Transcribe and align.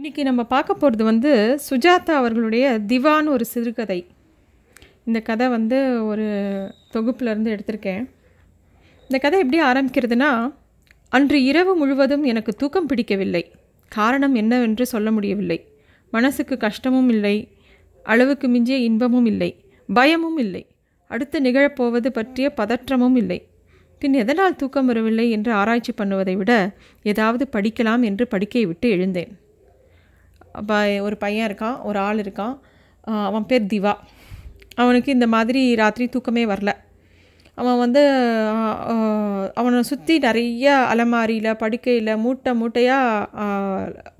இன்றைக்கி 0.00 0.22
நம்ம 0.22 0.44
பார்க்க 0.44 0.74
போகிறது 0.74 1.04
வந்து 1.04 1.58
சுஜாதா 1.70 2.10
அவர்களுடைய 2.10 2.80
திவான் 2.86 3.26
ஒரு 3.26 3.44
சிறுகதை. 3.44 4.06
இந்த 5.04 5.20
கதை 5.20 5.48
வந்து 5.48 6.06
ஒரு 6.06 6.22
தொகுப்பிலேருந்து 6.92 7.58
எடுத்திருக்கேன். 7.58 8.10
இந்த 9.02 9.18
கதை 9.18 9.40
எப்படி 9.40 9.62
ஆரம்பிக்கிறதுனா 9.62 10.54
அன்று 11.08 11.44
இரவு 11.44 11.76
முழுவதும் 11.76 12.22
எனக்கு 12.22 12.52
தூக்கம் 12.52 12.86
பிடிக்கவில்லை. 12.86 13.52
காரணம் 13.88 14.34
என்னவென்று 14.34 14.86
சொல்ல 14.86 15.10
முடியவில்லை. 15.10 15.68
மனசுக்கு 16.10 16.56
கஷ்டமும் 16.56 17.08
இல்லை. 17.08 17.48
அளவுக்கு 18.02 18.48
மிஞ்சிய 18.48 18.78
இன்பமும் 18.78 19.26
இல்லை. 19.26 19.64
பயமும் 19.88 20.36
இல்லை. 20.36 20.66
அடுத்து 21.06 21.40
நிகழப்போவது 21.40 22.06
பற்றிய 22.06 22.52
பதற்றமும் 22.56 23.16
இல்லை. 23.16 23.48
பின் 23.98 24.12
எதனால் 24.12 24.56
தூக்கம் 24.56 24.86
வரவில்லை 24.86 25.30
என்று 25.30 25.52
ஆராய்ச்சி 25.52 25.92
பண்ணுவதை 25.92 26.36
விட 26.36 26.76
ஏதாவது 27.02 27.48
படிக்கலாம் 27.52 28.02
என்று 28.02 28.28
படிக்கையை 28.30 28.66
விட்டு 28.66 28.90
எழுந்தேன். 28.90 29.41
அப்போ 30.60 30.76
ஒரு 31.06 31.16
பையன் 31.24 31.48
இருக்கான் 31.48 31.76
ஒரு 31.88 31.98
ஆள் 32.08 32.22
இருக்கான். 32.24 32.54
அவன் 33.28 33.48
பேர் 33.50 33.70
திவா. 33.72 33.94
அவனுக்கு 34.82 35.10
இந்த 35.16 35.26
மாதிரி 35.34 35.62
ராத்திரி 35.82 36.06
தூக்கமே 36.08 36.44
வரல. 36.52 36.72
அவன் 37.58 37.80
வந்து 37.84 38.02
அவனை 39.60 39.80
சுற்றி 39.90 40.14
நிறைய 40.26 40.66
அலமாரியில் 40.92 41.58
படுக்கையில் 41.62 42.20
மூட்டை 42.24 42.52
மூட்டையாக 42.60 43.48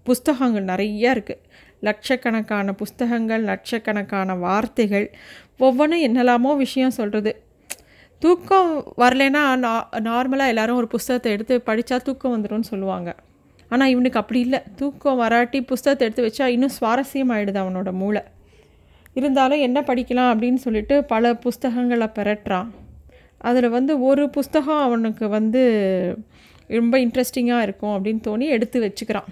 புஸ்தகங்கள் 0.09 0.71
நிறையா 0.73 1.11
இருக்குது 1.17 1.41
லட்சக்கணக்கான 1.89 2.73
புஸ்தகங்கள் 2.81 3.45
லட்சக்கணக்கான 3.51 4.37
வார்த்தைகள் 4.45 5.07
ஒவ்வொன்றும் 5.67 6.05
என்னெல்லாமோ 6.09 6.51
விஷயம் 6.57 6.97
சொல்கிறது 6.99 7.33
தூக்கம் 8.23 8.71
வரலைன்னா 9.03 9.43
நா 9.65 9.73
நார்மலாக 10.09 10.53
எல்லாரும் 10.53 10.81
ஒரு 10.81 10.89
புஸ்தகத்தை 10.95 11.31
எடுத்து 11.33 11.55
படித்தா 11.67 11.97
தூக்கம் 12.03 12.35
வந்துடும்னு 12.35 12.71
சொல்லுவாங்க. 12.73 13.11
ஆனால் 13.73 13.93
இவனுக்கு 13.93 14.21
அப்படி 14.23 14.41
இல்லை. 14.41 14.61
தூக்கம் 14.77 15.21
வராட்டி 15.23 15.59
புஸ்தகத்தை 15.63 16.07
எடுத்து 16.07 16.27
வச்சா 16.27 16.47
இன்னும் 16.55 16.77
சுவாரஸ்யமாயிடுது 16.79 17.61
அவனோட 17.65 17.91
மூளை. 17.93 18.23
இருந்தாலும் 19.17 19.65
என்ன 19.67 19.79
படிக்கலாம் 19.81 20.31
அப்படின்னு 20.33 20.61
சொல்லிட்டு 20.67 20.95
பல 21.05 21.33
புஸ்தகங்களை 21.37 22.09
பெறட்டுறான். 22.19 22.69
அதில் 23.39 23.75
வந்து 23.77 23.93
ஒரு 24.01 24.25
புஸ்தகம் 24.31 24.83
அவனுக்கு 24.83 25.25
வந்து 25.29 25.63
ரொம்ப 26.71 26.95
இன்ட்ரெஸ்டிங்காக 26.99 27.67
இருக்கும் 27.67 27.95
அப்படின்னு 27.97 28.23
தோணி 28.29 28.47
எடுத்து 28.57 28.79
வச்சுக்கிறான். 28.85 29.29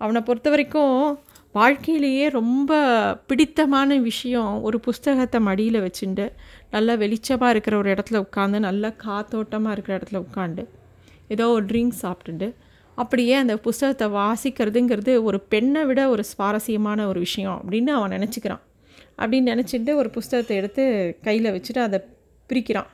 அவனை 0.00 0.20
பொறுத்த 0.20 0.48
வரைக்கும் 0.50 0.96
வாழ்க்கையிலேயே 1.54 2.26
ரொம்ப 2.30 2.72
பிடித்தமான 3.26 3.96
விஷயம் 4.08 4.54
ஒரு 4.62 4.78
புஸ்தகத்தை 4.80 5.38
மடியில் 5.40 5.84
வச்சுட்டு 5.84 6.24
நல்லா 6.70 6.94
வெளிச்சமாக 6.94 7.52
இருக்கிற 7.54 7.74
ஒரு 7.76 7.88
இடத்துல 7.94 8.20
உட்காந்து 8.24 8.58
நல்லா 8.58 8.90
காத்தோட்டமாக 9.04 9.74
இருக்கிற 9.76 9.94
இடத்துல 9.98 10.20
உட்காந்து 10.26 10.64
ஏதோ 11.28 11.46
ஒரு 11.48 11.64
ட்ரிங்க் 11.64 11.94
சாப்பிட்டுட்டு 12.02 12.48
அப்படியே 12.94 13.34
அந்த 13.34 13.58
புஸ்தகத்தை 13.58 14.06
வாசிக்கிறதுங்கிறது 14.08 15.22
ஒரு 15.22 15.40
பெண்ணை 15.40 15.84
விட 15.84 16.08
ஒரு 16.08 16.24
சுவாரஸ்யமான 16.24 17.06
ஒரு 17.06 17.20
விஷயம் 17.20 17.62
அப்படின்னு 17.62 17.92
அவன் 17.98 18.10
நினச்சிக்கிறான். 18.10 18.62
அப்படின்னு 19.18 19.50
நினச்சிட்டு 19.52 19.94
ஒரு 19.94 20.10
புஸ்தகத்தை 20.10 20.56
எடுத்து 20.56 20.84
கையில் 21.22 21.52
வச்சுட்டு 21.54 21.78
அதை 21.78 22.00
பிரிக்கிறான். 22.48 22.90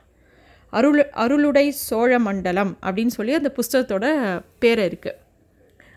அருள் 0.73 0.99
அருளுடை 1.23 1.69
சோழ 1.69 2.19
மண்டலம் 2.19 2.77
அப்படின்னு 2.81 3.13
சொல்லி 3.17 3.33
அந்த 3.33 3.53
புஸ்தகத்தோட 3.57 4.05
பேர் 4.59 4.79
இருக்குது 4.79 5.19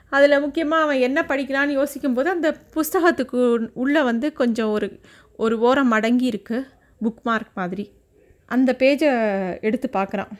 அதில் 0.08 0.40
முக்கியமாக 0.40 0.82
அவன் 0.82 1.00
என்ன 1.00 1.22
படிக்கிறான்னு 1.28 1.78
யோசிக்கும்போது 1.80 2.28
அந்த 2.30 2.48
புஸ்தகத்துக்கு 2.74 3.40
உள்ளே 3.72 4.02
வந்து 4.02 4.32
கொஞ்சம் 4.32 4.68
ஒரு 4.68 5.00
ஒரு 5.36 5.58
ஓரம் 5.58 5.92
மடங்கி 5.92 6.22
இருக்கு 6.22 6.66
புக் 7.02 7.22
மார்க் 7.22 7.50
மாதிரி. 7.54 7.84
அந்த 8.46 8.70
பேஜை 8.78 9.08
எடுத்து 9.60 9.88
பார்க்குறான். 9.92 10.32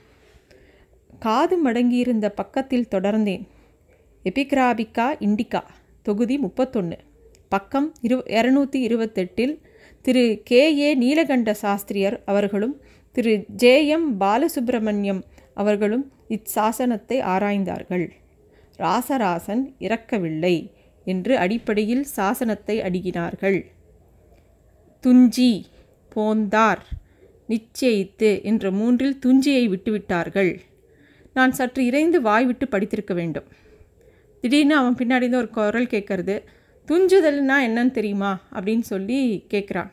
காது 1.18 1.56
மடங்கி 1.64 1.98
இருந்த 2.04 2.30
பக்கத்தில் 2.30 2.90
தொடர்ந்தேன். 2.90 3.44
எபிகிராபிகா 4.25 5.06
இண்டிகா 5.20 5.61
தொகுதி 6.03 6.39
முப்பத்தொன்று 6.39 6.98
பக்கம் 7.48 7.94
இரு 8.00 8.17
இரநூத்தி 8.27 8.77
இருபத்தெட்டில் 8.77 9.61
திரு 10.03 10.41
கே. 10.44 10.78
ஏ. 10.78 10.94
நீலகண்ட 10.94 11.55
சாஸ்திரியர் 11.62 12.20
அவர்களும் 12.25 12.80
திரு 13.12 13.45
ஜே. 13.48 13.86
எம். 13.86 14.20
பாலசுப்பிரமணியம் 14.20 15.23
அவர்களும் 15.55 16.13
இச்சாசனத்தை 16.29 17.18
ஆராய்ந்தார்கள். 17.27 18.11
ராசராசன் 18.77 19.74
இறக்கவில்லை 19.79 20.73
என்று 21.05 21.36
அடிப்படையில் 21.36 22.07
சாசனத்தை 22.17 22.80
அடிகினார்கள். 22.80 23.58
துஞ்சி 25.01 25.67
போந்தார் 26.08 26.83
நிச்சயித்து 27.48 28.42
என்ற 28.42 28.70
மூன்றில் 28.70 29.18
துஞ்சியை 29.27 29.68
விட்டுவிட்டார்கள். 29.68 30.58
நான் 31.34 31.52
சற்று 31.52 31.86
இறைந்து 31.86 32.20
வாய்விட்டு 32.20 32.68
படித்திருக்க 32.68 33.14
வேண்டும். 33.14 33.45
திடீர்னு 34.44 34.74
அவன் 34.74 34.94
பின்னாடி 34.94 35.16
இருந்து 35.16 35.36
ஒரு 35.36 35.50
குரல் 35.50 35.86
கேட்கறது 35.86 36.34
துஞ்சுதல்னா 36.88 37.56
என்னன்னு 37.66 37.90
தெரியுமா? 37.90 38.40
அப்படின்னு 38.52 38.80
சொல்லி 38.80 39.46
கேட்குறான் 39.50 39.90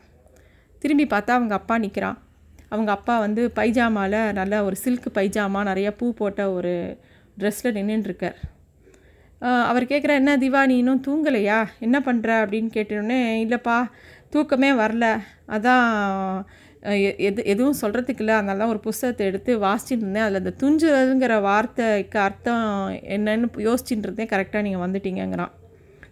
திரும்பி 0.78 1.04
பார்த்தா 1.04 1.30
அவங்க 1.30 1.54
அப்பா 1.54 1.78
நிற்கிறான் 1.78 2.18
அவங்க 2.68 2.90
அப்பா 2.90 3.18
வந்து 3.18 3.52
பைஜாமாவில் 3.56 4.32
நல்ல 4.32 4.64
ஒரு 4.64 4.76
சில்க் 4.76 5.08
பைஜாமா 5.14 5.62
நிறைய 5.62 5.92
பூ 5.92 6.12
போட்ட 6.14 6.52
ஒரு 6.52 6.72
ட்ரெஸ்ஸில் 7.38 7.76
நின்றுட்டுருக்கார் 7.78 8.38
அவர் 9.40 9.84
கேட்குற 9.84 10.08
என்ன 10.08 10.36
திவா 10.36 10.66
நீ 10.66 10.76
இன்னும் 10.76 11.02
தூங்கலையா? 11.06 11.66
என்ன 11.78 12.00
பண்ணுற 12.00 12.30
அப்படின்னு 12.42 12.70
கேட்டோடனே 12.74 13.20
இல்லைப்பா 13.44 13.78
தூக்கமே 14.30 14.70
வரல. 14.72 15.06
அதான் 15.48 15.86
எது 17.28 17.40
எதுவும் 17.52 17.78
சொல்கிறதுக்கு 17.80 18.22
இல்லை. 18.24 18.34
அதனால 18.38 18.58
தான் 18.58 18.72
ஒரு 18.74 18.80
புஸ்தகத்தை 18.86 19.26
எடுத்து 19.30 19.52
வாசிச்சுட்டு 19.64 20.04
இருந்தேன். 20.04 20.26
அதில் 20.26 20.40
அந்த 20.42 20.54
துஞ்சுறதுங்கிற 20.62 21.34
வார்த்தைக்கு 21.40 22.18
அர்த்தம் 22.18 22.64
என்னன்னு 23.16 23.48
யோசிச்சுட்டு 23.68 24.06
இருந்தேன் 24.08 24.30
கரெக்டாக 24.32 24.64
நீங்கள் 24.66 24.84
வந்துட்டீங்கங்கிறான். 24.84 25.52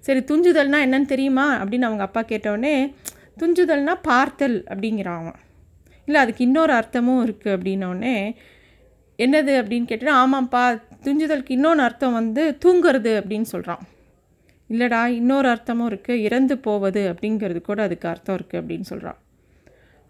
சரி 0.01 0.21
துஞ்சுதல்னால் 0.31 0.85
என்னன்னு 0.87 1.09
தெரியுமா? 1.15 1.47
அப்படின்னு 1.63 1.89
அவங்க 1.89 2.05
அப்பா 2.09 2.23
கேட்டவுடனே 2.33 2.75
துஞ்சுதல்னா 3.43 3.95
பார்த்தல் 4.11 4.59
அப்படிங்கிறான் 4.73 5.21
அவன். 5.23 5.39
இல்லை 6.09 6.21
அதுக்கு 6.23 6.43
இன்னொரு 6.47 6.73
அர்த்தமும் 6.73 7.23
இருக்குது 7.27 7.55
அப்படின்னோடனே 7.57 8.15
என்னது 9.19 9.53
அப்படின்னு 9.61 9.87
கேட்டா 9.91 10.15
ஆமாம்ப்பா 10.23 10.63
துஞ்சுதலுக்கு 11.07 11.57
இன்னொன்று 11.57 11.83
அர்த்தம் 11.87 12.13
வந்து 12.13 12.43
தூங்குறது 12.65 13.13
அப்படின்னு 13.21 13.49
சொல்கிறான் 13.55 13.83
இல்லைடா 14.71 15.01
இன்னொரு 15.21 15.49
அர்த்தமும் 15.55 15.89
இருக்குது 15.91 16.23
இறந்து 16.27 16.59
போவது 16.59 17.03
அப்படிங்கிறது 17.13 17.61
கூட 17.61 17.83
அதுக்கு 17.83 18.09
அர்த்தம் 18.09 18.37
இருக்குது 18.39 18.61
அப்படின்னு 18.63 18.83
சொல்கிறான் 18.83 19.19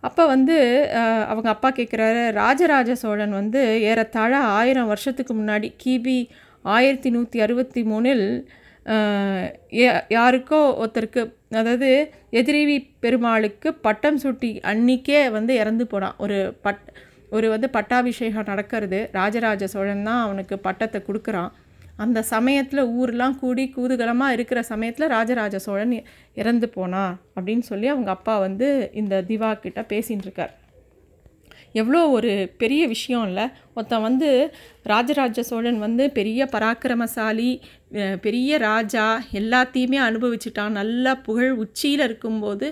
அப்போ 0.02 0.22
வந்து 0.26 0.56
அவங்க 1.30 1.48
அப்பா 1.54 1.68
கேட்குறாரு 1.78 2.22
ராஜராஜ 2.32 2.92
சோழன் 3.02 3.34
வந்து 3.40 3.62
ஏறத்தாழ 3.90 4.32
ஆயிரம் 4.58 4.90
வருஷத்துக்கு 4.92 5.34
முன்னாடி 5.34 5.68
கிபி 5.82 6.18
ஆயிரத்தி 6.74 7.10
நூற்றி 7.10 7.38
அறுபத்தி 7.40 7.82
மூணில் 7.90 8.24
யாருக்கோ 10.16 10.60
ஒருத்தருக்கு 10.82 11.22
அதாவது 11.58 11.88
எதிரிவி 12.40 12.76
பெருமாளுக்கு 13.04 13.68
பட்டம் 13.86 14.18
சூட்டி 14.22 14.50
அன்னிக்கே 14.70 15.20
வந்து 15.36 15.52
இறந்து 15.62 15.84
போனான். 15.86 16.16
ஒரு 16.24 16.38
பட் 16.66 16.82
ஒரு 17.36 17.46
வந்து 17.54 17.68
பட்டாபிஷேகம் 17.76 18.48
நடக்கிறது. 18.52 19.00
ராஜராஜ 19.18 19.64
சோழன் 19.74 20.06
தான் 20.08 20.22
அவனுக்கு 20.26 20.54
பட்டத்தை 20.66 21.00
கொடுக்குறான். 21.08 21.50
அந்த 22.04 22.18
சமயத்தில் 22.34 22.90
ஊரெலாம் 22.98 23.36
கூடி 23.40 23.64
கூதுகலமாக 23.76 24.36
இருக்கிற 24.36 24.60
சமயத்தில் 24.70 25.12
ராஜராஜ 25.14 25.56
சோழன் 25.66 25.94
இறந்து 26.40 26.66
போனா 26.76 27.04
அப்படின்னு 27.36 27.64
சொல்லி 27.70 27.88
அவங்க 27.94 28.10
அப்பா 28.16 28.34
வந்து 28.46 28.68
இந்த 29.00 29.22
திவா 29.30 29.50
கிட்ட 29.64 29.80
பேசின்னு 29.92 30.26
இருக்கார். 30.26 30.54
எவ்வளோ 31.80 32.00
ஒரு 32.16 32.30
பெரிய 32.62 32.82
விஷயம் 32.92 33.26
இல்லை. 33.28 33.44
ஒருத்தன் 33.74 34.06
வந்து 34.06 34.28
ராஜராஜ 34.92 35.42
சோழன் 35.50 35.78
வந்து 35.78 36.04
பெரிய 36.18 36.48
பராக்கிரமசாலி 36.54 37.50
பெரிய 38.26 38.58
ராஜா 38.68 39.04
எல்லாத்தையுமே 39.40 40.00
அனுபவிச்சுட்டான். 40.08 40.78
நல்லா 40.80 41.12
புகழ் 41.28 41.52
உச்சியில் 41.64 42.06
இருக்கும்போது 42.08 42.68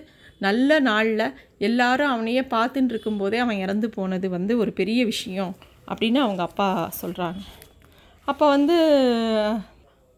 நல்ல 0.47 0.81
நாளில் 0.89 1.25
எல்லாரும் 1.69 2.12
அவனையே 2.15 2.43
பார்த்துட்டு 2.56 2.93
இருக்கும்போதே 2.95 3.39
அவன் 3.45 3.62
இறந்து 3.65 3.89
போனது 3.91 4.27
வந்து 4.37 4.53
ஒரு 4.59 4.72
பெரிய 4.72 5.00
விஷயம் 5.12 5.55
அப்படின்னு 5.91 6.21
அவங்க 6.27 6.43
அப்பா 6.49 6.69
சொல்கிறாங்க 7.00 7.43
அப்போ 8.31 8.44
வந்து 8.56 8.77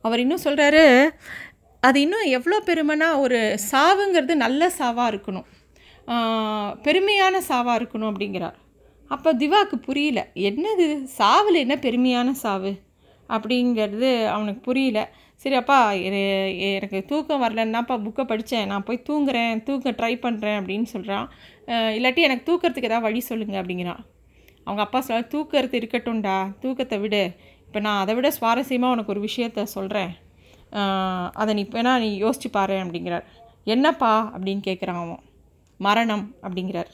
அவர் 0.04 0.22
இன்னும் 0.24 0.44
சொல்கிறாரு 0.46 0.84
அது 1.82 1.98
இன்னும் 2.04 2.26
எவ்வளோ 2.36 2.56
பெருமைனா 2.68 3.08
ஒரு 3.24 3.38
சாவுங்கிறது 3.70 4.34
நல்ல 4.44 4.62
சாவாக 4.78 5.10
இருக்கணும். 5.12 5.46
பெருமையான 6.86 7.40
சாவாக 7.48 7.78
இருக்கணும் 7.80 8.10
அப்படிங்கிறார். 8.10 8.56
அப்போ 9.10 9.30
திவாக்கு 9.42 9.76
புரியல 9.86 10.20
என்னது? 10.48 10.86
சாவில் 11.18 11.62
என்ன 11.64 11.74
பெருமையான 11.86 12.30
சாவு? 12.42 12.72
அப்படிங்கிறது 13.34 14.10
அவனுக்கு 14.34 14.60
புரியல. 14.68 15.00
சரி 15.42 15.56
அப்பா 15.60 15.78
எனக்கு 16.76 16.98
தூக்கம் 17.10 17.42
வரலன்னாப்பா 17.44 17.94
புக்கை 18.06 18.24
படித்தேன் 18.30 18.68
நான் 18.70 18.86
போய் 18.88 19.06
தூங்குறேன் 19.08 19.62
தூக்க 19.68 19.92
ட்ரை 20.00 20.14
பண்ணுறேன் 20.24 20.58
அப்படின்னு 20.60 20.88
சொல்கிறான் 20.94 21.26
இல்லாட்டி 21.98 22.26
எனக்கு 22.28 22.44
தூக்கிறதுக்கு 22.50 22.90
ஏதாவது 22.90 23.06
வழி 23.08 23.20
சொல்லுங்கள் 23.30 23.60
அப்படிங்கிறான். 23.60 24.02
அவங்க 24.64 24.82
அப்பா 24.86 25.00
சொல்ல 25.06 25.22
தூக்கிறது 25.34 25.76
இருக்கட்டும்டா 25.80 26.36
தூக்கத்தை 26.62 26.98
விடு. 27.04 27.22
இப்போ 27.70 27.80
நான் 27.86 28.00
அதை 28.02 28.14
விட 28.14 28.28
சுவாரஸ்யமாக 28.36 28.94
உனக்கு 28.94 29.12
ஒரு 29.14 29.20
விஷயத்த 29.26 29.62
சொல்கிறேன். 29.74 30.10
அதை 31.40 31.52
நீ 31.58 31.62
வேணா 31.74 31.92
நீ 32.04 32.08
யோசிச்சு 32.22 32.48
பாரு 32.56 32.76
அப்படிங்கிறார். 32.84 33.26
என்னப்பா? 33.74 34.12
அப்படின்னு 34.36 34.62
கேட்குறான் 34.68 35.00
அவன். 35.02 35.22
மரணம் 35.86 36.24
அப்படிங்கிறார். 36.46 36.90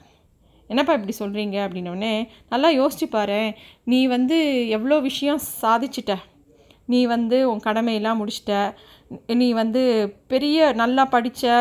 என்னப்பா 0.70 0.92
இப்படி 0.98 1.14
சொல்கிறீங்க? 1.22 1.56
அப்படின்னோடனே 1.66 2.12
நல்லா 2.52 2.68
யோசிச்சு 2.80 3.06
பாரு. 3.10 3.40
நீ 3.92 4.00
வந்து 4.14 4.38
எவ்வளோ 4.76 4.98
விஷயம் 5.10 5.40
சாதிச்சிட்ட. 5.62 6.14
நீ 6.92 7.00
வந்து 7.14 7.36
உன் 7.50 7.64
கடமையெல்லாம் 7.66 8.20
முடிச்சிட்ட. 8.22 8.52
நீ 9.40 9.48
வந்து 9.60 9.82
பெரிய 10.32 10.68
நல்லா 10.80 11.04
படித்த 11.14 11.54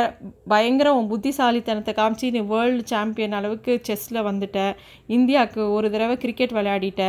பயங்கர 0.54 0.90
உன் 0.98 1.10
புத்திசாலித்தனத்தை 1.14 1.94
காமிச்சு 2.00 2.28
நீ 2.36 2.42
வேர்ல்டு 2.52 2.86
சாம்பியன் 2.92 3.38
அளவுக்கு 3.40 3.74
செஸ்ஸில் 3.88 4.26
வந்துட்ட. 4.30 4.60
இந்தியாவுக்கு 5.18 5.62
ஒரு 5.78 5.90
தடவை 5.96 6.18
கிரிக்கெட் 6.26 6.58
விளையாடிட்ட. 6.60 7.04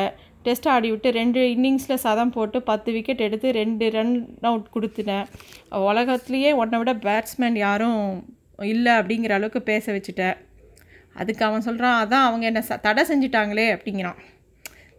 டெஸ்ட் 0.46 0.68
ஆடி 0.74 0.88
விட்டு 0.92 1.10
ரெண்டு 1.18 1.40
இன்னிங்ஸில் 1.54 2.02
சதம் 2.04 2.32
போட்டு 2.36 2.58
பத்து 2.70 2.90
விக்கெட் 2.96 3.24
எடுத்து 3.26 3.50
ரெண்டு 3.60 3.86
ரன் 3.96 4.14
அவுட் 4.50 4.68
கொடுத்துட்டேன். 4.74 5.26
உலகத்துலேயே 5.88 6.52
உன்னை 6.60 6.78
விட 6.82 6.94
பேட்ஸ்மேன் 7.06 7.58
யாரும் 7.66 8.02
இல்லை 8.72 8.92
அப்படிங்கிற 9.00 9.34
அளவுக்கு 9.38 9.62
பேச 9.70 9.84
வச்சுட்டேன். 9.96 10.36
அதுக்கு 11.20 11.42
அவன் 11.48 11.66
சொல்கிறான் 11.66 11.98
அதான் 12.02 12.26
அவங்க 12.28 12.44
என்ன 12.50 12.62
ச 12.68 12.80
தடை 12.86 13.02
செஞ்சிட்டாங்களே 13.10 13.66
அப்படிங்கிறான். 13.74 14.18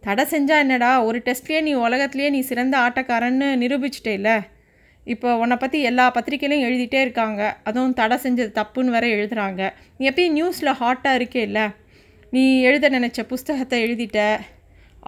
தடை 0.02 0.24
செஞ்சால் 0.32 0.62
என்னடா? 0.64 0.90
ஒரு 1.08 1.18
டெஸ்ட்லேயே 1.26 1.60
நீ 1.68 1.72
உலகத்துலேயே 1.86 2.30
நீ 2.34 2.40
சிறந்த 2.50 2.74
ஆட்டக்காரன்னு 2.84 3.48
நிரூபிச்சிட்டே 3.62 4.12
இல்லை 4.20 4.36
இப்போ 5.06 5.28
உன்னை 5.42 5.56
பற்றி 5.60 5.78
எல்லா 5.88 6.04
பத்திரிக்கையிலையும் 6.16 6.66
எழுதிட்டே 6.68 7.00
இருக்காங்க. 7.04 7.42
அதுவும் 7.68 7.94
தடை 8.00 8.16
செஞ்சது 8.24 8.50
தப்புன்னு 8.58 8.94
வேற 8.96 9.06
எழுதுகிறாங்க 9.16 9.62
நீ 9.98 10.10
எப்பயும் 10.10 10.36
நியூஸில் 10.38 10.78
ஹாட்டாக 10.80 11.18
இருக்கே 11.20 11.42
இல்லை 11.48 11.66
நீ 12.32 12.42
எழுத 12.68 12.86
நினச்ச 12.96 13.20
புஸ்தகத்தை 13.32 13.78
எழுதிட்ட. 13.84 14.20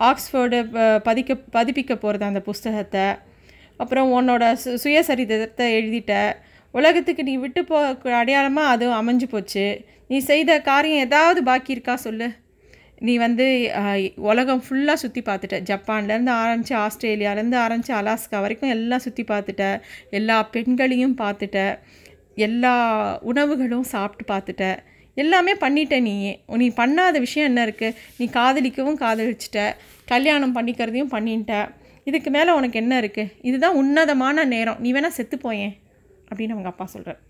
ஆக்ஸ்ஃபோர்டு 0.09 0.59
பதிக்க 1.09 1.37
பதிப்பிக்க 1.57 1.95
போகிறது 2.05 2.25
அந்த 2.31 2.41
புஸ்தகத்தை. 2.49 3.07
அப்புறம் 3.83 4.09
உன்னோட 4.19 4.45
சு 4.63 4.71
சுயசரிதத்தை 4.83 5.67
எழுதிட்ட. 5.79 6.13
உலகத்துக்கு 6.75 7.23
நீ 7.29 7.35
விட்டு 7.45 7.61
போ 7.71 7.79
அடையாளமாக 8.21 8.73
அது 8.75 8.87
அமைஞ்சு 9.01 9.27
போச்சு. 9.33 9.65
நீ 10.11 10.19
செய்த 10.31 10.51
காரியம் 10.69 11.05
ஏதாவது 11.07 11.41
பாக்கி 11.49 11.75
இருக்கா 11.77 11.95
சொல்லு. 12.07 12.29
நீ 13.07 13.13
வந்து 13.25 13.47
உலகம் 14.31 14.63
ஃபுல்லாக 14.65 15.03
சுற்றி 15.03 15.21
பார்த்துட்ட. 15.29 15.59
ஜப்பான்லேருந்து 15.71 16.33
ஆரம்பித்து 16.43 16.75
ஆஸ்திரேலியாலேருந்து 16.85 17.59
ஆரம்பித்து 17.65 17.93
அலாஸ்கா 18.01 18.39
வரைக்கும் 18.45 18.73
எல்லாம் 18.77 19.05
சுற்றி 19.07 19.25
பார்த்துட்ட. 19.33 19.65
எல்லா 20.19 20.37
பெண்களையும் 20.55 21.17
பார்த்துட்ட. 21.23 21.59
எல்லா 22.47 22.75
உணவுகளும் 23.31 23.87
சாப்பிட்டு 23.95 24.27
பார்த்துட்ட. 24.33 24.67
எல்லாமே 25.23 25.53
பண்ணிட்ட 25.63 25.95
நீயே. 26.07 26.33
நீ 26.63 26.67
பண்ணாத 26.81 27.19
விஷயம் 27.27 27.49
என்ன 27.51 27.61
இருக்குது 27.67 27.97
நீ 28.19 28.27
காதலிக்கவும் 28.39 29.01
காதலிச்சிட்ட. 29.05 29.61
கல்யாணம் 30.13 30.55
பண்ணிக்கிறதையும் 30.57 31.13
பண்ணிட்ட. 31.15 31.53
இதுக்கு 32.09 32.31
மேலே 32.37 32.51
உனக்கு 32.59 32.79
என்ன 32.83 32.95
இருக்குது 33.03 33.33
இதுதான் 33.49 33.79
உன்னதமான 33.81 34.45
நேரம். 34.55 34.79
நீ 34.85 34.91
வேணால் 34.97 35.17
செத்து 35.19 35.37
போயேன். 35.47 35.75
அப்படின்னு 36.29 36.55
அவங்க 36.57 36.71
அப்பா 36.73 36.87
சொல்கிறார் 36.95 37.21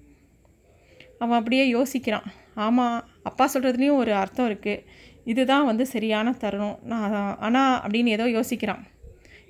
அவன் 1.22 1.38
அப்படியே 1.38 1.64
யோசிக்கிறான். 1.76 2.26
ஆமாம் 2.66 2.96
அப்பா 3.28 3.44
சொல்கிறதுலேயும் 3.54 4.00
ஒரு 4.02 4.12
அர்த்தம் 4.22 4.48
இருக்குது 4.50 4.84
இதுதான் 5.30 5.66
வந்து 5.70 5.84
சரியான 5.94 6.28
தருணம். 6.42 6.78
நான் 6.90 7.14
ஆனால் 7.46 7.74
அப்படின்னு 7.84 8.14
ஏதோ 8.16 8.26
யோசிக்கிறான். 8.36 8.82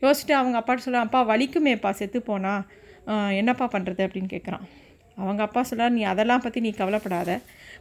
யோசிச்சுட்டு 0.03 0.35
அவங்க 0.41 0.57
அப்பாட்ட 0.61 0.87
சொல்ல 0.87 1.07
அப்பா 1.07 1.21
வலிக்குமேப்பா 1.31 1.91
செத்து 2.01 2.21
போனா? 2.29 2.55
என்னப்பா 3.41 3.67
பண்ணுறது 3.75 4.03
அப்படின்னு 4.07 4.31
கேட்குறான் 4.35 4.65
அவங்க 5.21 5.43
அப்பா 5.47 5.61
சொல்கிறார் 5.69 5.95
நீ 5.97 6.03
அதெல்லாம் 6.13 6.43
பற்றி 6.45 6.61
நீ 6.67 6.71
கவலைப்படாத. 6.81 7.31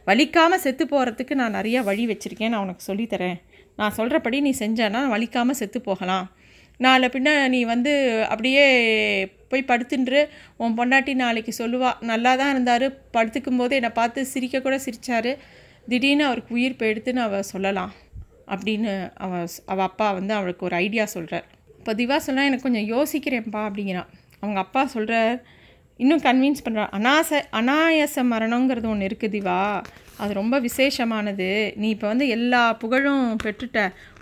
வலிக்காமல் 0.06 0.62
செத்து 0.64 0.84
போகிறதுக்கு 0.84 1.34
நான் 1.34 1.56
நிறையா 1.58 1.80
வழி 1.82 2.04
வச்சுருக்கேன் 2.06 2.48
நான் 2.48 2.64
உனக்கு 2.66 2.84
சொல்லித்தரேன் 2.92 3.38
நான் 3.76 3.96
சொல்கிறபடி 3.96 4.40
நீ 4.40 4.52
செஞ்சேன்னா 4.58 5.00
வலிக்காமல் 5.14 5.58
செத்து 5.60 5.80
போகலாம். 5.80 6.26
நாளை 6.80 7.08
பின்ன 7.08 7.48
நீ 7.48 7.64
வந்து 7.64 7.92
அப்படியே 8.28 8.64
போய் 9.48 9.68
படுத்துன்று 9.70 10.20
உன் 10.56 10.76
பொண்டாட்டி 10.78 11.14
நாளைக்கு 11.14 11.52
சொல்லுவா 11.58 11.90
நல்லா 12.00 12.36
தான் 12.36 12.50
இருந்தார் 12.50 12.86
படுத்துக்கும் 13.12 13.56
போது 13.56 13.74
என்னை 13.74 13.90
பார்த்து 13.90 14.26
சிரிக்க 14.26 14.60
கூட 14.60 14.78
சிரித்தார் 14.78 15.30
திடீர்னு 15.88 16.24
அவருக்கு 16.24 16.54
உயிர் 16.54 16.78
போயிடுத்துன்னு 16.80 17.22
அவள் 17.26 17.42
சொல்லலாம் 17.42 17.92
அப்படின்னு 18.46 18.92
அவ 19.14 19.32
அவள் 19.66 19.86
அப்பா 19.86 20.12
வந்து 20.12 20.34
அவளுக்கு 20.34 20.64
ஒரு 20.64 20.76
ஐடியா 20.76 21.04
சொல்கிறார் 21.04 21.46
இப்போ 21.78 21.92
திவா 21.94 22.16
சொன்னால் 22.16 22.44
எனக்கு 22.44 22.66
கொஞ்சம் 22.68 22.88
யோசிக்கிறேன்ப்பா 22.94 23.60
அப்படிங்கிறான். 23.68 24.10
அவங்க 24.40 24.58
அப்பா 24.60 24.86
சொல்கிறார் 24.86 25.36
இன்னும் 26.02 26.22
கன்வின்ஸ் 26.26 26.64
பண்ணுறா 26.66 26.84
அனாச 26.98 27.40
அனாயச 27.58 28.22
மரணங்கிறது 28.32 28.86
ஒன்று 28.92 29.08
இருக்குது 29.08 29.34
திவா. 29.34 29.62
அது 30.22 30.32
ரொம்ப 30.38 30.56
விசேஷமானது. 30.66 31.48
நீ 31.80 31.86
இப்போ 31.94 32.06
வந்து 32.12 32.26
எல்லா 32.36 32.60
புகழும் 32.82 33.24
பெற்றுட்ட. 33.42 33.78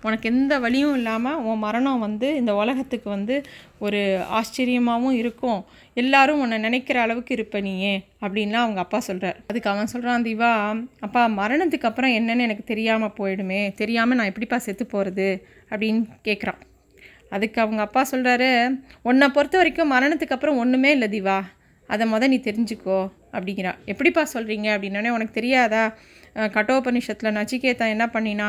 உனக்கு 0.07 0.27
எந்த 0.33 0.55
வழியும் 0.65 0.97
இல்லாமல் 0.99 1.41
உன் 1.49 1.63
மரணம் 1.65 2.03
வந்து 2.07 2.29
இந்த 2.41 2.53
உலகத்துக்கு 2.63 3.09
வந்து 3.15 3.37
ஒரு 3.87 4.01
ஆச்சரியமாகவும் 4.39 5.17
இருக்கும். 5.23 5.61
எல்லாரும் 5.97 6.41
உன்னை 6.45 6.59
நினைக்கிற 6.67 6.99
அளவுக்கு 7.05 7.33
இருப்ப 7.37 7.61
நீயே 7.67 7.95
அப்படின்லாம் 8.25 8.67
அவங்க 8.67 8.81
அப்பா 8.85 9.01
சொல்கிறார் 9.09 9.39
அதுக்கு 9.51 9.71
அவன் 9.73 9.93
சொல்கிறான் 9.95 10.27
திவா 10.29 10.53
அப்பா 11.09 11.23
மரணத்துக்கு 11.41 11.91
அப்புறம் 11.91 12.17
என்னென்னு 12.21 12.47
எனக்கு 12.49 12.67
தெரியாமல் 12.73 13.17
போயிடுமே. 13.21 13.61
தெரியாமல் 13.83 14.19
நான் 14.21 14.33
எப்படிப்பா 14.33 14.61
செத்து 14.67 14.87
போகிறது 14.95 15.29
அப்படின்னு 15.73 16.03
கேட்குறான் 16.29 16.63
அதுக்கு 17.37 17.59
அவங்க 17.63 17.81
அப்பா 17.87 18.03
சொல்கிறாரு 18.13 18.51
உன்னை 19.09 19.27
பொறுத்த 19.37 19.57
வரைக்கும் 19.61 19.95
மரணத்துக்கு 19.95 20.37
அப்புறம் 20.37 20.61
ஒன்றுமே 20.65 20.91
இல்லை 20.97 21.09
திவா. 21.15 21.39
அதை 21.95 22.05
மொதல் 22.13 22.33
நீ 22.33 22.39
தெரிஞ்சுக்கோ 22.47 22.99
அப்படிங்கிறா. 23.35 23.73
எப்படிப்பா 23.93 24.23
சொல்கிறீங்க 24.35 24.69
அப்படின்னோடனே 24.75 25.13
உனக்கு 25.17 25.35
தெரியாதா? 25.41 25.85
கட்டோபனிஷத்தில் 26.57 27.37
நச்சிகேதா 27.39 27.87
என்ன 27.95 28.07
பண்ணினா 28.15 28.49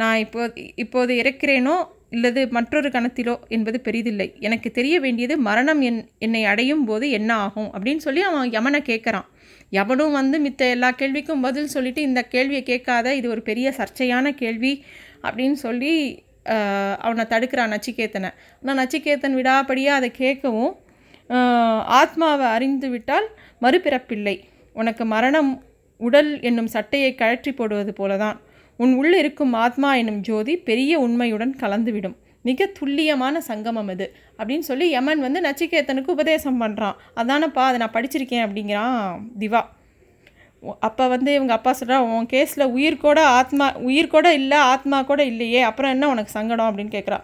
நான் 0.00 0.18
இப்போ 0.24 0.40
இப்போது 0.82 1.12
இறக்கிறேனோ 1.22 1.76
இல்லது 2.16 2.40
மற்றொரு 2.56 2.88
கணத்திலோ 2.96 3.34
என்பது 3.56 3.78
பெரிதில்லை. 3.86 4.26
எனக்கு 4.46 4.68
தெரிய 4.78 4.96
வேண்டியது 5.04 5.34
மரணம் 5.46 5.80
என் 5.88 6.00
என்னை 6.24 6.42
அடையும் 6.50 6.84
போது 6.90 7.06
என்ன 7.18 7.30
ஆகும்? 7.46 7.70
அப்படின்னு 7.76 8.02
சொல்லி 8.06 8.22
அவன் 8.28 8.52
யமனை 8.56 8.80
கேட்குறான் 8.90 9.26
யமனும் 9.76 10.16
வந்து 10.18 10.36
மித்த 10.44 10.68
எல்லா 10.74 10.90
கேள்விக்கும் 11.00 11.44
பதில் 11.46 11.72
சொல்லிவிட்டு 11.74 12.02
இந்த 12.08 12.20
கேள்வியை 12.34 12.62
கேட்காத 12.70 13.14
இது 13.20 13.26
ஒரு 13.34 13.42
பெரிய 13.48 13.68
சர்ச்சையான 13.78 14.32
கேள்வி 14.42 14.72
அப்படின்னு 15.26 15.58
சொல்லி 15.66 15.92
அவனை 17.06 17.24
தடுக்கிறான் 17.32 17.72
நச்சிகேத்தனை. 17.74 18.30
ஆனால் 18.60 18.78
நச்சிகேத்தன் 18.80 19.38
விடாபடியாக 19.38 20.00
அதை 20.00 20.10
கேட்கவும் 20.24 20.74
ஆத்மாவை 22.00 22.46
அறிந்து 22.46 22.88
விட்டால் 22.88 23.26
மறுபிறப்பில்லை. 23.60 24.36
உனக்கு 24.72 25.04
மரணம் 25.04 25.50
உடல் 26.00 26.40
என்னும் 26.40 26.66
சட்டையை 26.66 27.14
கழற்றி 27.14 27.52
போடுவது 27.52 27.92
போலதான். 28.00 28.36
உன் 28.76 28.94
உள்ளே 28.94 29.18
இருக்கும் 29.18 29.52
ஆத்மா 29.52 29.94
என்னும் 29.94 30.20
ஜோதி 30.20 30.56
பெரிய 30.56 30.98
உண்மையுடன் 31.00 31.54
கலந்துவிடும். 31.60 32.16
மிக 32.42 32.66
துல்லியமான 32.66 33.40
சங்கமம் 33.40 33.88
இது 33.88 34.06
அப்படின்னு 34.38 34.58
சொல்லி 34.58 34.90
யமன் 34.90 35.20
வந்து 35.20 35.40
நச்சிகேத்தனுக்கு 35.40 36.14
உபதேசம் 36.16 36.60
பண்ணுறான் 36.62 36.96
அதானப்பா 37.16 37.62
அதை 37.68 37.78
நான் 37.78 37.94
படிச்சிருக்கேன் 37.94 38.44
அப்படிங்கிறான் 38.46 39.22
திவா. 39.38 39.62
அப்போ 40.80 41.08
வந்து 41.08 41.34
இவங்க 41.34 41.52
அப்பா 41.52 41.74
சொல்கிறா 41.80 41.98
உன் 41.98 42.28
கேஸில் 42.32 42.70
உயிர் 42.70 42.96
கூட 42.96 43.20
ஆத்மா 43.26 43.66
உயிர் 43.76 44.08
கூட 44.08 44.34
இல்லை 44.34 44.58
ஆத்மா 44.58 45.02
கூட 45.02 45.24
இல்லையே. 45.24 45.60
அப்புறம் 45.62 45.90
என்ன 45.90 46.08
உனக்கு 46.08 46.30
சங்கடம்? 46.30 46.68
அப்படின்னு 46.70 46.94
கேட்குறா 46.96 47.18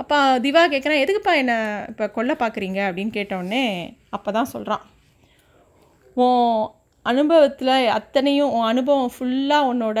அப்போ 0.00 0.16
திவா 0.44 0.62
கேட்குறான் 0.72 1.02
எதுக்குப்பா 1.02 1.32
என்னை 1.42 1.56
இப்போ 1.90 2.04
கொல்ல 2.16 2.32
பார்க்குறீங்க 2.42 2.80
அப்படின்னு 2.88 3.12
கேட்டோடனே 3.16 3.64
அப்போ 4.16 4.30
தான் 4.36 4.52
சொல்கிறான் 4.54 4.84
உன் 6.24 6.46
அனுபவத்தில் 7.06 7.74
அத்தனையும் 7.96 8.52
உன் 8.56 8.68
அனுபவம் 8.70 9.12
ஃபுல்லாக 9.14 9.68
உன்னோட 9.70 10.00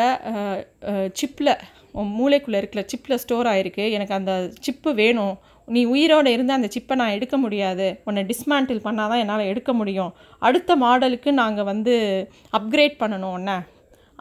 சிப்பில் 1.20 1.52
உன் 1.98 2.10
மூளைக்குள்ளே 2.16 2.58
இருக்கிற 2.60 2.80
சிப்பில் 2.92 3.20
ஸ்டோர் 3.22 3.48
ஆகிருக்கு 3.52 3.84
எனக்கு 3.96 4.14
அந்த 4.18 4.32
சிப்பு 4.64 4.90
வேணும். 5.00 5.36
நீ 5.68 5.80
உயிரோடு 5.92 6.32
இருந்து 6.34 6.52
அந்த 6.56 6.68
சிப்பை 6.74 6.94
நான் 7.00 7.14
எடுக்க 7.16 7.36
முடியாது. 7.44 7.86
உன்னை 8.08 8.22
டிஸ்மேண்டில் 8.30 8.84
பண்ணால் 8.86 9.10
தான் 9.12 9.22
என்னால் 9.22 9.50
எடுக்க 9.52 9.70
முடியும். 9.80 10.12
அடுத்த 10.48 10.76
மாடலுக்கு 10.82 11.32
நாங்கள் 11.40 11.68
வந்து 11.70 11.94
அப்கிரேட் 12.58 12.96
பண்ணணும் 13.02 13.34
உன்னை. 13.38 13.56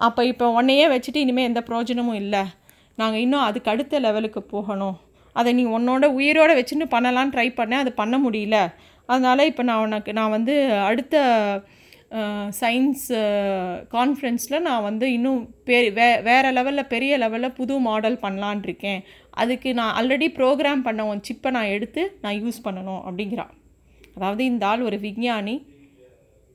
அப்போ 0.08 0.24
இப்போ 0.32 0.48
உன்னையே 0.60 0.88
வச்சுட்டு 0.94 1.24
இனிமேல் 1.26 1.50
எந்த 1.50 1.62
பிரயோஜனமும் 1.68 2.20
இல்லை. 2.24 2.44
நாங்கள் 3.02 3.24
இன்னும் 3.26 3.46
அதுக்கு 3.48 3.72
அடுத்த 3.74 4.00
லெவலுக்கு 4.06 4.42
போகணும். 4.56 4.96
அதை 5.40 5.52
நீ 5.60 5.64
உன்னோட 5.78 6.06
உயிரோடு 6.20 6.54
வச்சுன்னு 6.60 6.86
பண்ணலான்னு 6.94 7.34
ட்ரை 7.36 7.48
பண்ணேன். 7.60 7.84
அது 7.84 7.92
பண்ண 8.02 8.16
முடியல. 8.26 8.58
அதனால் 9.12 9.50
இப்போ 9.50 9.64
நான் 9.70 9.84
உனக்கு 9.88 10.12
நான் 10.20 10.36
வந்து 10.38 10.54
அடுத்த 10.90 11.16
சயின்ஸ் 12.60 13.06
கான்ஃபரன்ஸில் 13.96 14.66
நான் 14.68 14.86
வந்து 14.88 15.06
இன்னும் 15.16 15.40
பெ 15.68 15.78
வே 15.98 16.08
வேறு 16.28 16.50
லெவலில் 16.58 16.90
பெரிய 16.94 17.14
லெவலில் 17.24 17.56
புது 17.58 17.76
மாடல் 17.88 18.18
பண்ணலான் 18.24 18.62
இருக்கேன். 18.68 19.00
அதுக்கு 19.42 19.70
நான் 19.80 19.96
ஆல்ரெடி 20.00 20.28
ப்ரோக்ராம் 20.38 20.86
பண்ண 20.88 21.02
உன் 21.12 21.24
சிப்பை 21.30 21.52
நான் 21.58 21.74
எடுத்து 21.76 22.04
நான் 22.24 22.40
யூஸ் 22.44 22.60
பண்ணணும் 22.68 23.02
அப்படிங்கிறான் 23.08 23.54
அதாவது 24.18 24.44
இந்த 24.52 24.64
ஆள் 24.72 24.88
ஒரு 24.90 25.00
விஞ்ஞானி. 25.06 25.56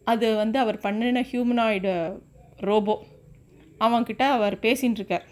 அது 0.07 0.29
வந்து 0.43 0.59
அவர் 0.65 0.79
பண்ணின 0.87 1.25
ஹியூமனாய்டு 1.31 1.93
ரோபோ 2.69 2.95
அவன்கிட்ட 3.87 4.25
அவர் 4.37 4.57
பேசின்னு 4.65 4.99
இருக்கார். 5.01 5.27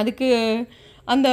அதுக்கு 0.00 0.28
அந்த 1.12 1.28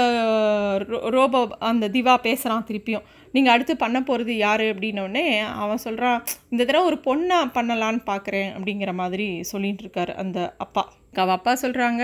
ரோபோ 1.16 1.40
அந்த 1.70 1.90
திவா 1.96 2.14
பேசுகிறான் 2.28 2.66
திருப்பியும். 2.70 3.06
நீங்கள் 3.34 3.54
அடுத்து 3.54 3.74
பண்ண 3.84 3.98
போகிறது 4.02 4.34
யார் 4.46 4.64
அப்படின்னோடனே 4.72 5.26
அவன் 5.64 5.84
சொல்கிறான் 5.86 6.20
இந்த 6.52 6.62
தடவை 6.64 6.86
ஒரு 6.92 6.98
பொண்ணை 7.08 7.38
பண்ணலான்னு 7.58 8.02
பார்க்குறேன் 8.12 8.50
அப்படிங்கிற 8.56 8.94
மாதிரி 9.02 9.28
சொல்லிகிட்டு 9.52 9.86
இருக்கார் 9.86 10.14
அந்த 10.24 10.40
அப்பா. 10.66 10.84
அவள் 11.22 11.38
அப்பா 11.38 11.54
சொல்கிறாங்க 11.64 12.04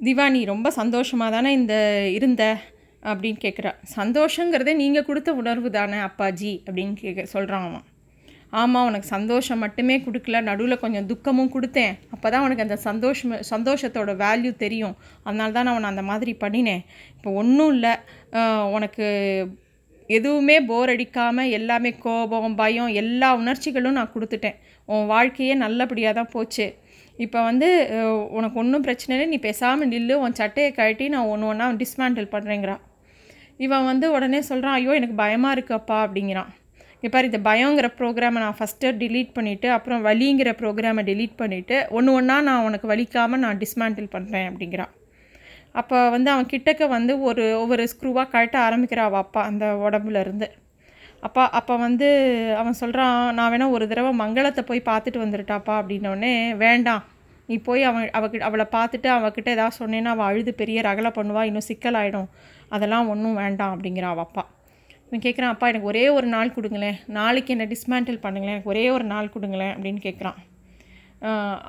திவா 0.00 0.26
நீ 0.34 0.42
ரொம்ப 0.54 0.68
சந்தோஷமாக 0.80 1.34
தானே 1.36 1.52
இந்த 1.60 1.76
இருந்த? 2.18 2.44
அப்படின்னு 3.10 3.38
கேட்குறா 3.44 3.70
சந்தோஷங்கிறதே 3.96 4.72
நீங்கள் 4.80 5.06
கொடுத்த 5.08 5.30
உணர்வு 5.40 5.68
தானே 5.76 5.98
அப்பாஜி 6.08 6.52
அப்படின்னு 6.66 6.94
கேட்க 7.02 7.22
சொல்கிறான் 7.34 7.66
அவன். 7.68 7.86
ஆமாம் 8.60 8.86
உனக்கு 8.88 9.08
சந்தோஷம் 9.14 9.60
மட்டுமே 9.64 9.96
கொடுக்கல 10.04 10.38
நடுவில் 10.48 10.82
கொஞ்சம் 10.84 11.06
துக்கமும் 11.10 11.52
கொடுத்தேன். 11.54 11.92
அப்போ 12.14 12.26
தான் 12.32 12.44
உனக்கு 12.46 12.64
அந்த 12.66 12.76
சந்தோஷம் 12.88 13.34
சந்தோஷத்தோட 13.52 14.12
வேல்யூ 14.24 14.52
தெரியும். 14.64 14.94
அதனால 15.26 15.54
தான் 15.56 15.66
நான் 15.68 15.76
உன்னை 15.78 15.90
அந்த 15.92 16.04
மாதிரி 16.10 16.32
பண்ணினேன். 16.44 16.82
இப்போ 17.16 17.32
ஒன்றும் 17.42 17.72
இல்லை. 17.74 17.94
உனக்கு 18.76 19.06
எதுவுமே 20.18 20.56
போர் 20.68 20.92
அடிக்காமல் 20.94 21.52
எல்லாமே 21.58 21.90
கோபம் 22.04 22.58
பயம் 22.60 22.92
எல்லா 23.02 23.28
உணர்ச்சிகளும் 23.40 23.98
நான் 23.98 24.14
கொடுத்துட்டேன். 24.14 24.56
உன் 24.92 25.10
வாழ்க்கையே 25.14 25.54
நல்லபடியாக 25.64 26.14
தான் 26.18 26.32
போச்சு. 26.34 26.66
இப்போ 27.24 27.38
வந்து 27.48 27.68
உனக்கு 28.38 28.56
ஒன்றும் 28.62 28.86
பிரச்சனை 28.86 29.14
இல்லை. 29.16 29.26
நீ 29.32 29.38
பேசாமல் 29.48 29.90
நில்லு. 29.94 30.14
உன் 30.24 30.38
சட்டையை 30.40 30.70
கழட்டி 30.78 31.06
நான் 31.14 31.30
ஒன்று 31.32 31.50
ஒன்றா 31.52 31.66
டிஸ்மேண்டில் 31.82 32.32
பண்ணுறேங்கிறான் 32.34 32.84
இவன் 33.66 33.88
வந்து 33.90 34.06
உடனே 34.16 34.40
சொல்கிறான் 34.50 34.76
ஐயோ 34.78 34.92
எனக்கு 35.00 35.16
பயமாக 35.22 35.56
இருக்குப்பா 35.56 35.98
அப்படிங்கிறான். 36.04 36.50
இங்கே 37.02 37.10
பாரு 37.12 37.28
இந்த 37.28 37.38
பயங்கிற 37.46 37.88
ப்ரோக்ராமை 37.98 38.38
நான் 38.42 38.56
ஃபஸ்ட்டு 38.56 38.88
டிலீட் 39.02 39.30
பண்ணிவிட்டு 39.36 39.68
அப்புறம் 39.74 40.00
வலிங்கிற 40.06 40.50
ப்ரோக்ராமை 40.58 41.02
டிலீட் 41.10 41.36
பண்ணிவிட்டு 41.42 41.76
ஒன்று 41.98 42.14
ஒன்றா 42.16 42.36
நான் 42.48 42.64
உனக்கு 42.68 42.86
வலிக்காமல் 42.92 43.42
நான் 43.44 43.60
டிஸ்மேண்டில் 43.62 44.08
பண்ணுறேன் 44.14 44.48
அப்படிங்கிறான். 44.50 44.92
அப்போ 45.80 45.96
வந்து 46.14 46.28
அவன் 46.32 46.50
கிட்டக்க 46.52 46.88
வந்து 46.96 47.12
ஒரு 47.28 47.44
ஒவ்வொரு 47.60 47.84
ஸ்க்ரூவாக 47.92 48.30
கழட்ட 48.34 48.58
ஆரம்பிக்கிறா 48.66 49.04
அவள் 49.08 49.22
அப்பா 49.24 49.42
அந்த 49.50 49.66
உடம்புலேருந்து 49.86 50.48
அப்பா 51.28 51.42
அப்போ 51.58 51.74
வந்து 51.86 52.06
அவன் 52.60 52.78
சொல்கிறான் 52.82 53.16
நான் 53.38 53.50
வேணால் 53.54 53.74
ஒரு 53.76 53.84
தடவை 53.90 54.12
மங்களத்தை 54.22 54.62
போய் 54.68 54.88
பார்த்துட்டு 54.90 55.24
வந்துருட்டாப்பா 55.24 55.74
அப்படின்னோடனே 55.80 56.32
வேண்டாம். 56.64 57.02
நீ 57.48 57.56
போய் 57.66 57.82
அவன் 57.88 58.06
அவகிட்ட 58.18 58.46
அவளை 58.48 58.66
பார்த்துட்டு 58.76 59.08
அவகிட்ட 59.16 59.48
ஏதாவது 59.56 59.78
சொன்னேன்னா 59.80 60.12
அவள் 60.14 60.28
அழுது 60.30 60.52
பெரிய 60.62 60.80
ரகலை 60.88 61.10
பண்ணுவா 61.18 61.42
இன்னும் 61.48 61.68
சிக்கலாயிடும். 61.70 62.28
அதெல்லாம் 62.76 63.10
ஒன்றும் 63.14 63.38
வேண்டாம். 63.42 63.74
அப்படிங்கிறான் 63.74 64.14
அவள் 64.14 64.26
அப்பா. 64.28 64.44
இவன் 65.10 65.24
கேட்குறான் 65.24 65.52
அப்பா 65.52 65.68
எனக்கு 65.70 65.88
ஒரே 65.92 66.02
ஒரு 66.16 66.26
நாள் 66.34 66.52
கொடுங்களேன். 66.56 66.98
நாளைக்கு 67.18 67.52
என்னை 67.54 67.66
டிஸ்மேண்டில் 67.72 68.20
பண்ணுங்களேன். 68.24 68.54
எனக்கு 68.56 68.72
ஒரே 68.74 68.84
ஒரு 68.96 69.06
நாள் 69.12 69.32
கொடுங்களேன். 69.34 69.72
அப்படின்னு 69.74 70.00
கேட்குறான் 70.06 70.38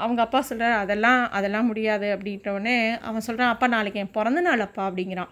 அவங்க 0.03 0.19
அப்பா 0.25 0.39
சொல்கிறார் 0.49 0.75
அதெல்லாம் 0.83 1.21
அதெல்லாம் 1.37 1.69
முடியாது. 1.69 2.07
அப்படின்றவொடனே 2.15 2.75
அவன் 3.07 3.25
சொல்கிறான் 3.27 3.53
அப்பா 3.53 3.67
நாளைக்கு 3.73 4.01
என் 4.03 4.13
பிறந்த 4.17 4.41
நாள் 4.47 4.65
அப்பா. 4.65 4.83
அப்படிங்கிறான். 4.89 5.31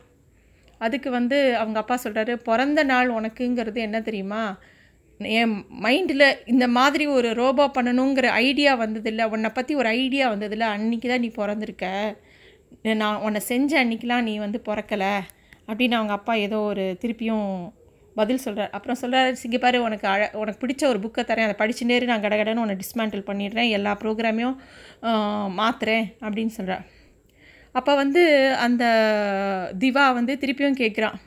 அதுக்கு 0.85 1.09
வந்து 1.17 1.37
அவங்க 1.61 1.77
அப்பா 1.83 1.95
சொல்கிறாரு 2.03 2.33
பிறந்த 2.49 2.83
நாள் 2.91 3.15
உனக்குங்கிறது 3.19 3.79
என்ன 3.87 3.97
தெரியுமா? 4.09 4.43
என் 5.39 5.55
மைண்டில் 5.85 6.27
இந்த 6.53 6.65
மாதிரி 6.77 7.05
ஒரு 7.15 7.29
ரோபோ 7.41 7.63
பண்ணணுங்கிற 7.77 8.27
ஐடியா 8.43 8.73
வந்ததில்லை. 8.83 9.25
உன்னை 9.33 9.49
பற்றி 9.57 9.73
ஒரு 9.81 9.89
ஐடியா 10.01 10.25
வந்ததில்லை. 10.33 10.67
அன்றைக்கி 10.75 11.07
தான் 11.11 11.25
நீ 11.25 11.31
பிறந்திருக்க. 11.39 11.87
நான் 13.01 13.21
உன்னை 13.27 13.41
செஞ்ச 13.51 13.71
அன்றைக்கெலாம் 13.83 14.27
நீ 14.29 14.33
வந்து 14.45 14.61
பிறக்கலை. 14.69 15.15
அப்படின்னு 15.69 15.97
அவங்க 15.99 16.13
அப்பா 16.19 16.33
ஏதோ 16.45 16.59
ஒரு 16.71 16.85
திருப்பியும் 17.01 17.49
பதில் 18.19 18.43
சொல்கிறார் 18.45 18.71
அப்புறம் 18.77 18.99
சொல்கிறார் 19.01 19.39
சிங்கி 19.41 19.59
பாரு 19.63 19.77
உனக்கு 19.87 20.07
அழ 20.13 20.21
உனக்கு 20.41 20.61
பிடிச்ச 20.63 20.83
ஒரு 20.91 20.99
புக்கை 21.05 21.23
தரேன். 21.29 21.47
அதை 21.47 21.55
படிச்சு 21.61 21.89
நேரு 21.91 22.11
நான் 22.11 22.25
கடகடன்னு 22.25 22.63
உன்னை 22.65 22.77
டிஸ்மேண்டில் 22.83 23.27
பண்ணிடுறேன். 23.29 23.71
எல்லா 23.77 23.93
ப்ரோக்ராமையும் 24.03 24.57
மாற்றுறேன் 25.59 26.07
அப்படின்னு 26.25 26.55
சொல்கிறார் 26.59 26.85
அப்போ 27.79 27.91
வந்து 28.03 28.21
அந்த 28.65 28.83
திவா 29.81 30.05
வந்து 30.19 30.33
திருப்பியும் 30.43 30.79
கேட்குறான் 30.83 31.17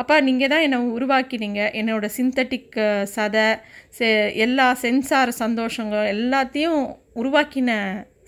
அப்பா 0.00 0.14
நீங்கள் 0.28 0.50
தான் 0.52 0.64
என்னை 0.64 0.78
உருவாக்கினீங்க. 0.96 1.60
என்னோட 1.80 2.06
சிந்தட்டிக் 2.16 2.74
சதை 3.14 3.44
செ 3.98 4.08
எல்லா 4.44 4.66
சென்சார் 4.82 5.32
சந்தோஷங்கள் 5.42 6.10
எல்லாத்தையும் 6.14 6.82
உருவாக்கின 7.20 7.70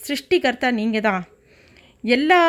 சிருஷ்டிகர்த்தா 0.06 0.68
நீங்கள் 0.80 1.06
தான். 1.08 1.24
எல்லா 2.04 2.40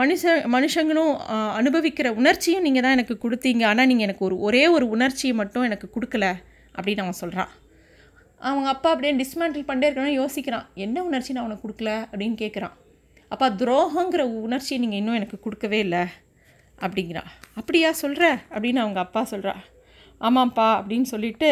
மனுஷ 0.00 0.22
மனுஷங்களும் 0.54 1.14
அனுபவிக்கிற 1.58 2.08
உணர்ச்சியும் 2.20 2.64
நீங்கள் 2.66 2.84
தான் 2.84 2.96
எனக்கு 2.96 3.16
கொடுத்தீங்க. 3.24 3.62
ஆனால் 3.70 3.88
நீங்கள் 3.90 4.06
எனக்கு 4.06 4.24
ஒரு 4.28 4.36
ஒரே 4.46 4.62
ஒரு 4.76 4.86
உணர்ச்சியை 4.94 5.34
மட்டும் 5.40 5.66
எனக்கு 5.68 5.88
கொடுக்கல 5.96 6.26
அப்படின்னு 6.76 7.04
அவன் 7.04 7.20
சொல்கிறான் 7.22 7.50
அவங்க 8.40 8.68
அப்பா 8.74 8.88
அப்படியே 8.92 9.12
டிஸ்மேண்டில் 9.20 9.66
பண்ணிட்டே 9.68 9.88
இருக்கணும்னு 9.88 10.18
யோசிக்கிறான். 10.20 10.66
என்ன 10.84 11.02
உணர்ச்சி 11.08 11.34
நான் 11.36 11.46
உனக்கு 11.48 11.64
கொடுக்கல? 11.66 11.92
அப்படின்னு 12.10 12.36
கேட்குறான் 12.42 12.76
அப்பா 13.30 13.46
துரோகங்கிற 13.62 14.22
உணர்ச்சியை 14.46 14.78
நீங்கள் 14.84 15.00
இன்னும் 15.00 15.18
எனக்கு 15.20 15.38
கொடுக்கவே 15.46 15.80
இல்லை. 15.86 16.02
அப்படிங்கிறா 16.78 17.24
அப்படியா 17.60 17.90
சொல்கிற 18.02 18.24
அப்படின்னு 18.54 18.82
அவங்க 18.84 19.00
அப்பா 19.06 19.22
சொல்கிறா 19.32 19.54
ஆமாம்ப்பா 20.20 20.68
அப்படின்னு 20.78 21.08
சொல்லிட்டு 21.12 21.50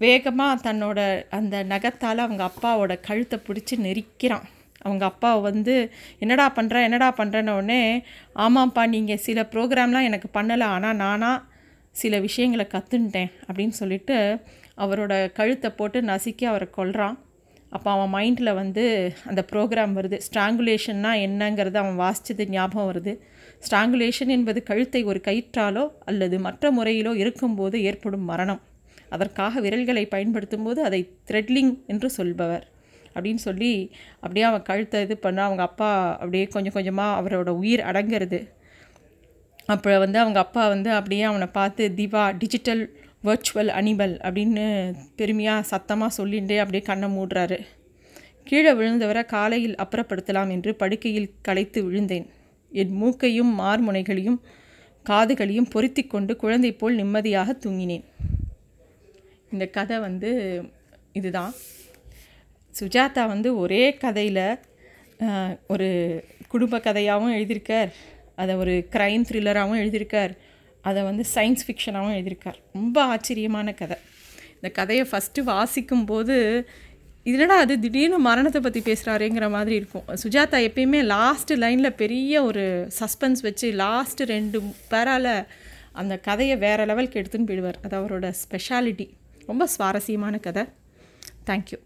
வேகமாக 0.00 0.62
தன்னோட 0.66 1.00
அந்த 1.38 1.56
நகத்தால் 1.72 2.26
அவங்க 2.26 2.42
அப்பாவோட 2.50 2.92
கழுத்தை 3.08 3.38
பிடிச்சி 3.46 3.74
நெரிக்கிறான். 3.86 4.46
அவங்க 4.84 5.04
அப்பா 5.04 5.30
வந்து 5.48 5.74
என்னடா 6.18 6.52
பண்ணுற 6.56 6.82
என்னடா 6.82 7.14
பண்ணுறேன்ன 7.18 7.54
உடனே 7.54 7.82
ஆமாம்ப்பா 8.36 8.82
நீங்கள் 8.86 9.22
சில 9.26 9.42
ப்ரோக்ராம்லாம் 9.52 10.08
எனக்கு 10.08 10.28
பண்ணலை 10.38 10.66
ஆனால் 10.76 10.96
நானாக 10.96 11.42
சில 11.94 12.18
விஷயங்களை 12.20 12.66
கற்றுன்ட்டேன் 12.74 13.30
அப்படின்னு 13.46 13.74
சொல்லிட்டு 13.82 14.16
அவரோட 14.78 15.32
கழுத்தை 15.32 15.70
போட்டு 15.70 16.02
நசுக்கி 16.02 16.44
அவரை 16.44 16.68
கொல்றான். 16.76 17.16
அப்போ 17.72 17.88
அவன் 17.90 18.12
மைண்டில் 18.14 18.52
வந்து 18.54 18.84
அந்த 19.24 19.40
ப்ரோக்ராம் 19.52 19.94
வருது. 19.98 20.16
ஸ்ட்ராங்குலேஷன்னா 20.26 21.12
என்னங்கிறது 21.26 21.74
அவன் 21.74 21.98
வாசித்தது 22.04 22.44
ஞாபகம் 22.48 22.88
வருது. 22.90 23.12
ஸ்ட்ராங்குலேஷன் 23.66 24.32
என்பது 24.36 24.62
கழுத்தை 24.62 25.04
ஒரு 25.04 25.20
கயிற்றாலோ 25.24 25.84
அல்லது 26.04 26.38
மற்ற 26.38 26.70
முறையிலோ 26.72 27.14
இருக்கும்போது 27.14 27.82
ஏற்படும் 27.82 28.24
மரணம். 28.24 28.62
அதற்காக 29.08 29.60
விரல்களை 29.60 30.06
பயன்படுத்தும் 30.06 30.62
போது 30.62 30.82
அதை 30.82 31.00
த்ரெட்லிங் 31.30 31.74
என்று 31.86 32.10
சொல்பவர். 32.10 32.64
அப்படின்னு 33.16 33.42
சொல்லி 33.48 33.72
அப்படியே 34.20 34.44
அவன் 34.50 34.66
கழுத்தை 34.68 35.00
இது 35.06 35.14
பண்ண 35.18 35.40
அவங்க 35.48 35.62
அப்பா 35.70 35.90
அப்படியே 36.20 36.44
கொஞ்சம் 36.54 36.76
கொஞ்சமாக 36.76 37.18
அவரோட 37.20 37.50
உயிர் 37.62 37.82
அடங்கிறது. 37.90 38.40
அப்போ 39.74 39.92
வந்து 40.04 40.18
அவங்க 40.22 40.38
அப்பா 40.46 40.64
வந்து 40.74 40.90
அப்படியே 40.98 41.24
அவனை 41.30 41.48
பார்த்து 41.58 41.84
திவா 42.00 42.24
டிஜிட்டல் 42.42 42.82
வர்ச்சுவல் 43.24 43.70
அனிமல் 43.78 44.14
அப்படின்னு 44.26 44.64
பெருமையாக 45.20 45.68
சத்தமாக 45.70 46.16
சொல்லிட்டு 46.18 46.56
அப்படியே 46.62 46.82
கண்ணை 46.90 47.08
மூடுறாரு. 47.16 47.58
கீழே 48.48 48.72
விழுந்தவரை 48.78 49.22
காலையில் 49.34 49.78
அப்புறப்படுத்தலாம் 49.82 50.50
என்று 50.56 50.72
படுக்கையில் 50.82 51.32
களைத்து 51.46 51.80
விழுந்தேன். 51.86 52.26
என் 52.72 52.94
மூக்கையும் 53.02 53.52
மார்முனைகளையும் 53.60 54.38
காதுகளையும் 55.04 55.70
பொருத்தி 55.72 56.02
கொண்டு 56.06 56.32
குழந்தை 56.42 56.70
போல் 56.72 56.98
நிம்மதியாக 57.00 57.50
தூங்கினேன். 57.64 58.04
இந்த 59.52 59.64
கதை 59.76 59.96
வந்து 60.06 60.30
இதுதான். 61.12 61.52
சுஜாதா 62.80 63.22
வந்து 63.34 63.50
ஒரே 63.62 63.84
கதையில் 64.04 64.44
ஒரு 65.72 65.88
குடும்ப 66.52 66.78
கதையாகவும் 66.86 67.36
எழுதியிருக்கார். 67.36 67.90
அதை 68.42 68.54
ஒரு 68.62 68.74
க்ரைம் 68.94 69.24
த்ரில்லராகவும் 69.28 69.80
எழுதியிருக்கார். 69.82 70.32
அதை 70.88 71.00
வந்து 71.02 71.24
சயின்ஸ் 71.34 71.64
ஃபிக்ஷனாகவும் 71.66 72.16
எழுதியிருக்கார். 72.16 72.58
ரொம்ப 72.78 72.96
ஆச்சரியமான 73.12 73.72
கதை. 73.80 73.96
இந்த 74.56 74.68
கதையை 74.80 75.04
ஃபஸ்ட்டு 75.10 75.46
வாசிக்கும்போது 75.52 76.36
இதனடா 77.30 77.56
அது 77.62 77.74
திடீர்னு 77.84 78.18
மரணத்தை 78.26 78.60
பற்றி 78.62 78.80
பேசுகிறாருங்கிற 78.88 79.46
மாதிரி 79.54 79.74
இருக்கும். 79.80 80.04
சுஜாதா 80.22 80.58
எப்பயுமே 80.68 81.00
லாஸ்ட்டு 81.14 81.56
லைனில் 81.62 81.98
பெரிய 82.02 82.42
ஒரு 82.48 82.64
சஸ்பென்ஸ் 82.98 83.42
வச்சு 83.46 83.68
லாஸ்ட்டு 83.82 84.28
ரெண்டு 84.34 84.58
பேரால் 84.92 85.32
அந்த 86.00 86.14
கதையை 86.28 86.56
வேறு 86.64 86.84
லெவலுக்கு 86.90 87.20
எடுத்துன்னு 87.20 87.48
போயிடுவார். 87.50 87.78
அது 87.84 87.94
அவரோட 88.00 88.28
ஸ்பெஷாலிட்டி 88.42 89.06
ரொம்ப 89.50 89.66
சுவாரஸ்யமான 89.74 90.38
கதை. 90.46 90.64
தேங்க்யூ 91.50 91.80